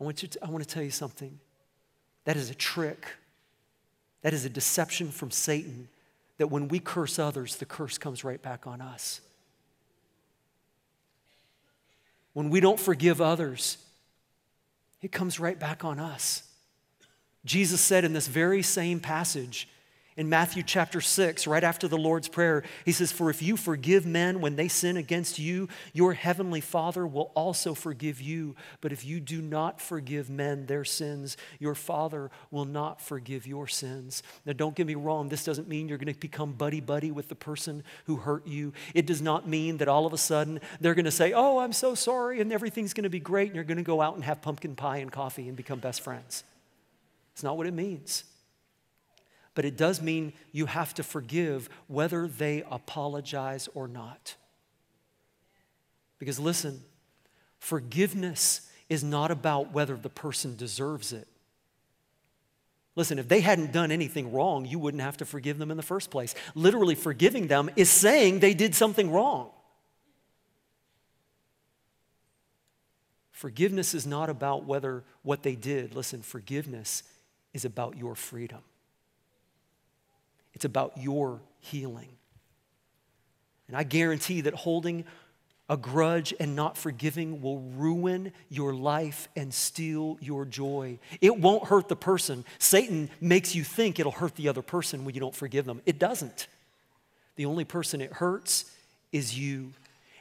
[0.00, 1.38] I want, you to, I want to tell you something.
[2.24, 3.06] That is a trick.
[4.22, 5.88] That is a deception from Satan
[6.38, 9.20] that when we curse others, the curse comes right back on us.
[12.38, 13.78] When we don't forgive others,
[15.02, 16.44] it comes right back on us.
[17.44, 19.68] Jesus said in this very same passage,
[20.18, 24.04] in Matthew chapter 6, right after the Lord's Prayer, he says, For if you forgive
[24.04, 28.56] men when they sin against you, your heavenly Father will also forgive you.
[28.80, 33.68] But if you do not forgive men their sins, your Father will not forgive your
[33.68, 34.24] sins.
[34.44, 37.28] Now, don't get me wrong, this doesn't mean you're going to become buddy buddy with
[37.28, 38.72] the person who hurt you.
[38.94, 41.72] It does not mean that all of a sudden they're going to say, Oh, I'm
[41.72, 44.24] so sorry, and everything's going to be great, and you're going to go out and
[44.24, 46.42] have pumpkin pie and coffee and become best friends.
[47.34, 48.24] It's not what it means
[49.58, 54.36] but it does mean you have to forgive whether they apologize or not.
[56.20, 56.84] Because listen,
[57.58, 61.26] forgiveness is not about whether the person deserves it.
[62.94, 65.82] Listen, if they hadn't done anything wrong, you wouldn't have to forgive them in the
[65.82, 66.36] first place.
[66.54, 69.50] Literally, forgiving them is saying they did something wrong.
[73.32, 75.96] Forgiveness is not about whether what they did.
[75.96, 77.02] Listen, forgiveness
[77.52, 78.60] is about your freedom.
[80.54, 82.08] It's about your healing.
[83.68, 85.04] And I guarantee that holding
[85.68, 90.98] a grudge and not forgiving will ruin your life and steal your joy.
[91.20, 92.44] It won't hurt the person.
[92.58, 95.82] Satan makes you think it'll hurt the other person when you don't forgive them.
[95.84, 96.46] It doesn't.
[97.36, 98.64] The only person it hurts
[99.12, 99.72] is you.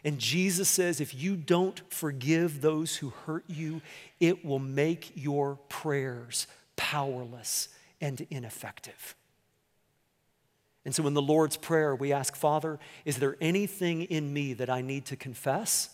[0.03, 3.81] And Jesus says if you don't forgive those who hurt you,
[4.19, 7.69] it will make your prayers powerless
[8.01, 9.15] and ineffective.
[10.88, 14.69] And so in the Lord's Prayer, we ask, Father, is there anything in me that
[14.69, 15.89] I need to confess?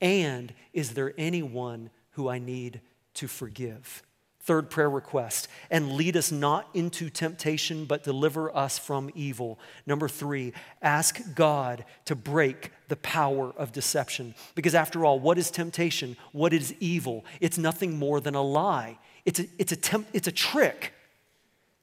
[0.00, 2.82] And is there anyone who I need
[3.14, 4.04] to forgive?
[4.38, 9.58] Third prayer request, and lead us not into temptation, but deliver us from evil.
[9.86, 14.36] Number three, ask God to break the power of deception.
[14.54, 16.16] Because after all, what is temptation?
[16.30, 17.24] What is evil?
[17.40, 20.94] It's nothing more than a lie, it's a, it's a, temp, it's a trick.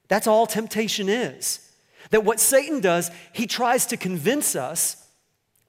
[0.08, 1.68] That's all temptation is.
[2.10, 5.08] That what Satan does, he tries to convince us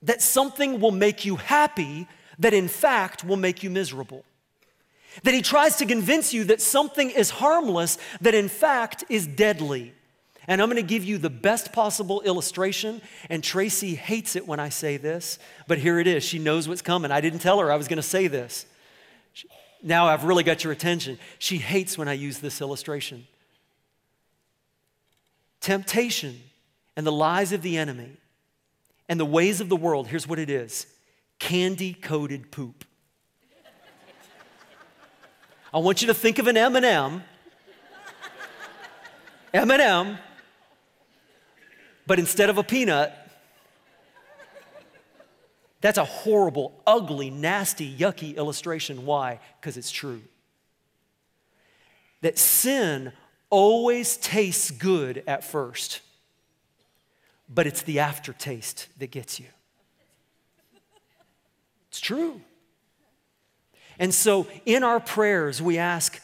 [0.02, 4.24] that something will make you happy that in fact will make you miserable.
[5.22, 9.92] That he tries to convince you that something is harmless that in fact is deadly.
[10.48, 13.00] And I'm going to give you the best possible illustration.
[13.28, 16.24] And Tracy hates it when I say this, but here it is.
[16.24, 17.12] She knows what's coming.
[17.12, 18.66] I didn't tell her I was going to say this.
[19.82, 21.18] Now I've really got your attention.
[21.38, 23.26] She hates when I use this illustration
[25.62, 26.38] temptation
[26.96, 28.18] and the lies of the enemy
[29.08, 30.86] and the ways of the world, here's what it is
[31.38, 32.84] candy coated poop.
[35.74, 37.24] I want you to think of an M&M.
[39.54, 40.18] M&M,
[42.06, 43.12] but instead of a peanut,
[45.82, 49.04] that's a horrible, ugly, nasty, yucky illustration.
[49.04, 49.40] Why?
[49.60, 50.22] Because it's true.
[52.22, 53.12] that sin
[53.52, 56.00] always tastes good at first,
[57.50, 59.46] but it's the aftertaste that gets you.
[61.90, 62.40] It's true.
[63.98, 66.18] And so in our prayers, we ask,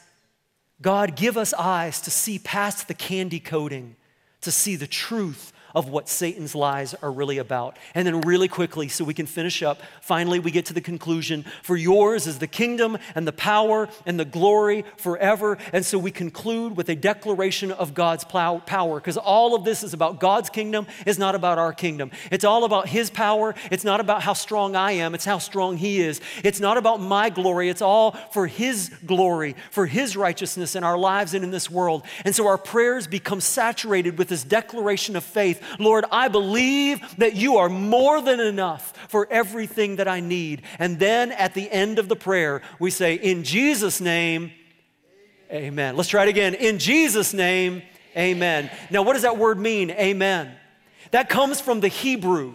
[0.80, 3.96] God, give us eyes to see past the candy coating,
[4.40, 7.76] to see the truth of what Satan's lies are really about.
[7.94, 11.44] And then, really quickly, so we can finish up, finally, we get to the conclusion
[11.62, 15.58] For yours is the kingdom and the power and the glory forever.
[15.72, 19.94] And so we conclude with a declaration of God's power, because all of this is
[19.94, 22.10] about God's kingdom, it's not about our kingdom.
[22.30, 23.54] It's all about His power.
[23.70, 26.20] It's not about how strong I am, it's how strong He is.
[26.44, 30.98] It's not about my glory, it's all for His glory, for His righteousness in our
[30.98, 32.04] lives and in this world.
[32.24, 35.80] And so our prayers become saturated with this declaration of faith faith.
[35.80, 40.62] Lord, I believe that you are more than enough for everything that I need.
[40.78, 44.52] And then at the end of the prayer, we say, In Jesus' name,
[45.50, 45.64] amen.
[45.64, 45.96] amen.
[45.96, 46.54] Let's try it again.
[46.54, 47.82] In Jesus' name,
[48.16, 48.70] amen.
[48.90, 49.90] Now, what does that word mean?
[49.90, 50.54] Amen.
[51.10, 52.54] That comes from the Hebrew.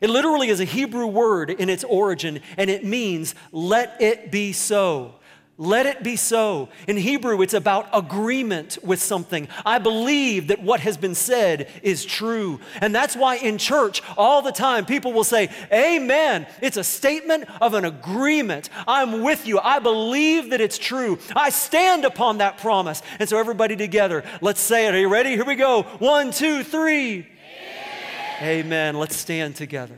[0.00, 4.52] It literally is a Hebrew word in its origin, and it means, let it be
[4.52, 5.14] so.
[5.58, 6.68] Let it be so.
[6.86, 9.48] In Hebrew, it's about agreement with something.
[9.64, 12.60] I believe that what has been said is true.
[12.82, 16.46] And that's why in church, all the time, people will say, Amen.
[16.60, 18.68] It's a statement of an agreement.
[18.86, 19.58] I'm with you.
[19.58, 21.18] I believe that it's true.
[21.34, 23.00] I stand upon that promise.
[23.18, 24.94] And so, everybody together, let's say it.
[24.94, 25.30] Are you ready?
[25.30, 25.84] Here we go.
[26.00, 27.26] One, two, three.
[28.40, 28.66] Amen.
[28.66, 28.98] Amen.
[28.98, 29.96] Let's stand together.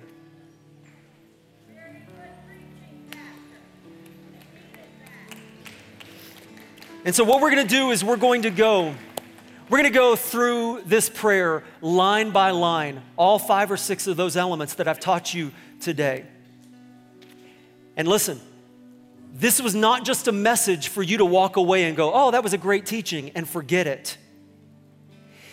[7.08, 8.94] And so, what we're going to do is we're going to go.
[9.70, 14.18] We're going to go through this prayer line by line, all five or six of
[14.18, 16.26] those elements that I've taught you today.
[17.96, 18.38] And listen,
[19.32, 22.44] this was not just a message for you to walk away and go, oh, that
[22.44, 24.18] was a great teaching, and forget it.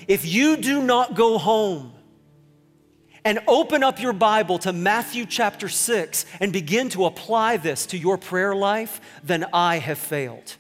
[0.09, 1.93] If you do not go home
[3.23, 7.97] and open up your Bible to Matthew chapter 6 and begin to apply this to
[7.97, 10.57] your prayer life, then I have failed.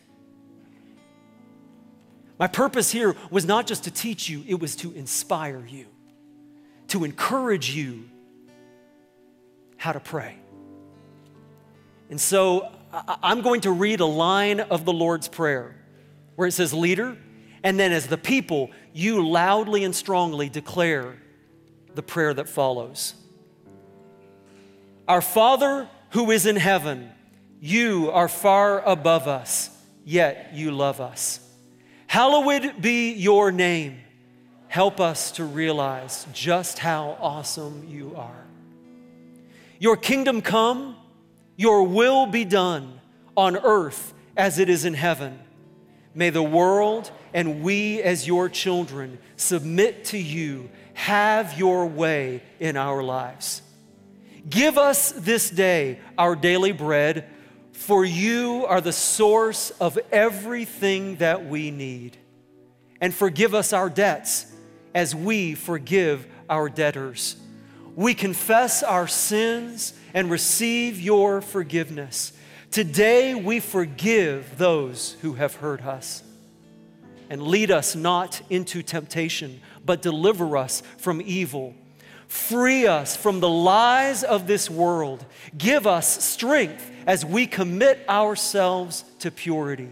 [2.37, 5.85] My purpose here was not just to teach you, it was to inspire you,
[6.89, 8.09] to encourage you
[9.77, 10.37] how to pray.
[12.09, 15.75] And so I'm going to read a line of the Lord's Prayer
[16.35, 17.17] where it says, Leader,
[17.63, 21.17] and then as the people, you loudly and strongly declare
[21.95, 23.15] the prayer that follows.
[25.07, 27.11] Our Father who is in heaven,
[27.59, 29.69] you are far above us,
[30.03, 31.39] yet you love us.
[32.15, 33.99] Hallowed be your name.
[34.69, 38.45] Help us to realize just how awesome you are.
[39.79, 40.95] Your kingdom come,
[41.57, 43.01] your will be done
[43.35, 45.37] on earth as it is in heaven.
[46.13, 50.69] May the world and we, as your children, submit to you.
[50.93, 53.61] Have your way in our lives.
[54.49, 57.29] Give us this day our daily bread
[57.75, 62.17] for you are the source of everything that we need.
[62.99, 64.51] And forgive us our debts
[64.95, 67.35] as we forgive our debtors.
[67.95, 72.33] We confess our sins and receive your forgiveness.
[72.71, 76.23] Today we forgive those who have hurt us.
[77.29, 81.75] And lead us not into temptation, but deliver us from evil.
[82.27, 85.25] Free us from the lies of this world.
[85.57, 89.89] Give us strength as we commit ourselves to purity.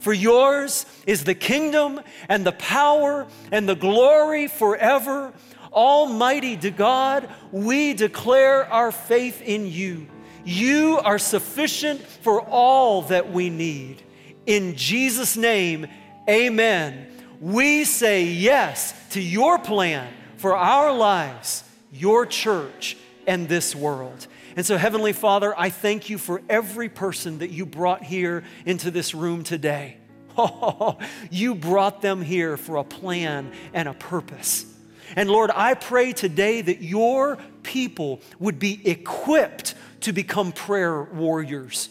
[0.00, 5.32] For yours is the kingdom and the power and the glory forever.
[5.72, 10.06] Almighty to God, we declare our faith in you.
[10.44, 14.02] You are sufficient for all that we need.
[14.46, 15.88] In Jesus' name,
[16.30, 17.08] amen.
[17.40, 21.64] We say yes to your plan for our lives,
[21.96, 24.26] your church, and this world.
[24.54, 28.90] And so, Heavenly Father, I thank you for every person that you brought here into
[28.90, 29.98] this room today.
[31.30, 34.66] You brought them here for a plan and a purpose.
[35.14, 41.88] And Lord, I pray today that your people would be equipped to become prayer warriors.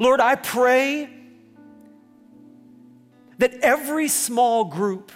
[0.00, 1.08] Lord, I pray
[3.38, 5.12] that every small group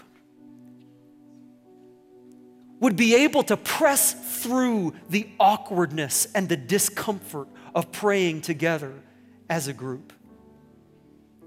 [2.81, 8.93] would be able to press through the awkwardness and the discomfort of praying together
[9.49, 10.13] as a group.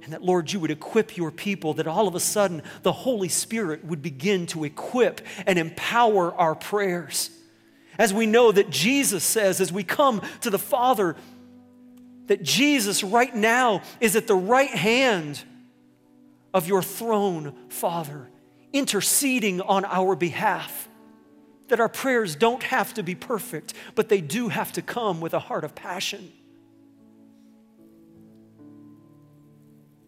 [0.04, 3.30] And that, Lord, you would equip your people, that all of a sudden the Holy
[3.30, 7.30] Spirit would begin to equip and empower our prayers.
[7.98, 11.16] As we know that Jesus says, as we come to the Father,
[12.28, 15.44] that Jesus right now is at the right hand
[16.54, 18.30] of your throne, Father,
[18.74, 20.89] interceding on our behalf.
[21.70, 25.34] That our prayers don't have to be perfect, but they do have to come with
[25.34, 26.32] a heart of passion.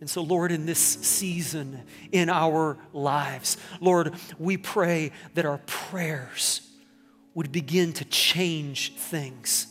[0.02, 6.68] And so, Lord, in this season in our lives, Lord, we pray that our prayers
[7.36, 9.68] would begin to change things.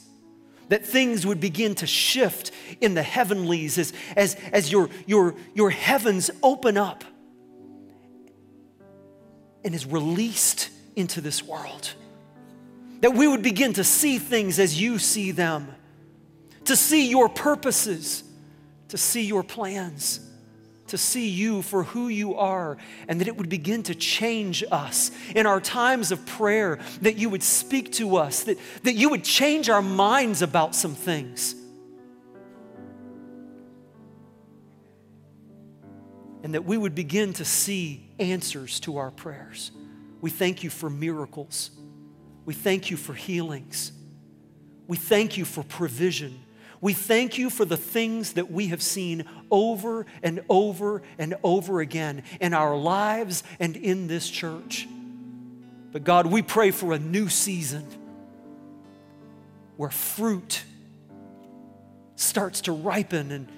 [0.68, 5.70] That things would begin to shift in the heavenlies as, as, as your, your, your
[5.70, 7.03] heavens open up
[9.64, 11.93] and is released into this world.
[13.01, 15.68] That we would begin to see things as you see them,
[16.64, 18.24] to see your purposes
[18.91, 20.20] to see your plans,
[20.88, 22.76] to see you for who you are,
[23.09, 27.30] and that it would begin to change us in our times of prayer, that you
[27.30, 31.55] would speak to us, that, that you would change our minds about some things.
[36.43, 39.70] And that we would begin to see answers to our prayers.
[40.21, 41.71] We thank you for miracles.
[42.45, 43.93] We thank you for healings.
[44.87, 46.41] We thank you for provision.
[46.81, 51.81] We thank you for the things that we have seen over and over and over
[51.81, 54.89] again in our lives and in this church.
[55.93, 57.87] But God, we pray for a new season
[59.77, 60.64] where fruit
[62.16, 63.49] starts to ripen and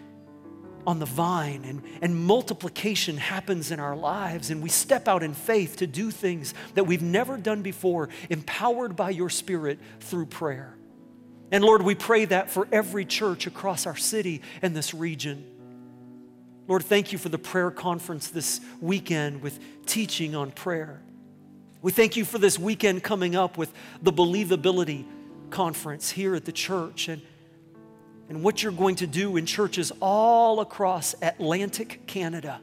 [0.87, 5.35] on the vine and, and multiplication happens in our lives and we step out in
[5.35, 10.77] faith to do things that we've never done before empowered by your spirit through prayer
[11.53, 15.45] and Lord, we pray that for every church across our city and this region.
[16.67, 21.03] Lord, thank you for the prayer conference this weekend with teaching on prayer.
[21.83, 23.71] We thank you for this weekend coming up with
[24.01, 25.05] the Believability
[25.51, 27.21] Conference here at the church and,
[28.33, 32.63] and what you're going to do in churches all across Atlantic Canada.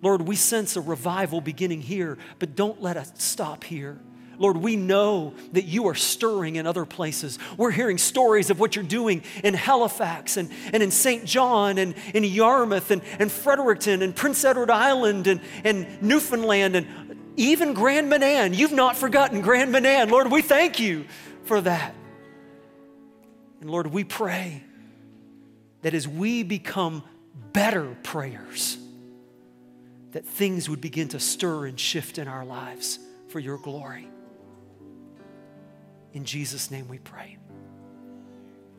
[0.00, 3.98] Lord, we sense a revival beginning here, but don't let us stop here.
[4.38, 7.40] Lord, we know that you are stirring in other places.
[7.56, 11.96] We're hearing stories of what you're doing in Halifax and, and in Saint John and
[12.14, 18.08] in Yarmouth and, and Fredericton and Prince Edward Island and, and Newfoundland and even Grand
[18.08, 18.54] Manan.
[18.54, 20.10] You've not forgotten Grand Manan.
[20.10, 21.06] Lord, we thank you
[21.42, 21.92] for that.
[23.60, 24.62] And Lord, we pray
[25.82, 27.02] that as we become
[27.52, 28.78] better prayers,
[30.12, 32.98] that things would begin to stir and shift in our lives
[33.28, 34.08] for your glory.
[36.12, 37.36] In Jesus' name we pray.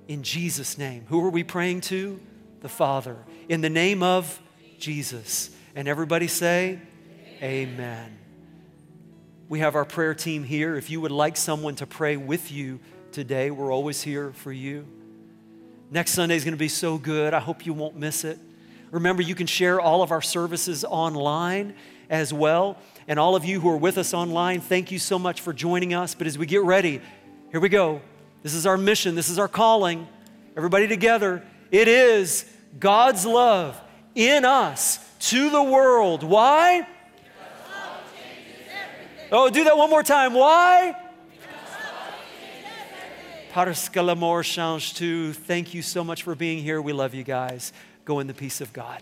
[0.08, 1.06] In Jesus' name.
[1.10, 2.20] Who are we praying to?
[2.62, 3.18] The Father.
[3.48, 4.42] In the name of
[4.80, 5.52] Jesus.
[5.76, 6.80] And everybody say,
[7.42, 7.74] Amen.
[7.74, 8.18] Amen.
[9.48, 10.76] We have our prayer team here.
[10.76, 12.80] If you would like someone to pray with you
[13.12, 14.86] today, we're always here for you.
[15.92, 17.34] Next Sunday is going to be so good.
[17.34, 18.38] I hope you won't miss it.
[18.92, 21.74] Remember, you can share all of our services online
[22.10, 22.78] as well.
[23.08, 25.94] And all of you who are with us online, thank you so much for joining
[25.94, 26.14] us.
[26.14, 27.02] But as we get ready,
[27.52, 28.02] here we go.
[28.44, 30.08] This is our mission, this is our calling.
[30.56, 31.44] Everybody together.
[31.72, 32.46] It is
[32.80, 33.80] God's love
[34.14, 36.24] in us to the world.
[36.24, 36.88] Why?
[39.32, 40.34] Oh, do that one more time.
[40.34, 40.96] Why?
[43.56, 45.34] L'amour change tout.
[45.34, 46.82] Thank you so much for being here.
[46.82, 47.74] We love you guys.
[48.06, 49.02] Go in the peace of God.